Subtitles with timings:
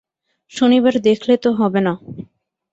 [0.51, 1.93] শনিবার দেখলে তো হবে না।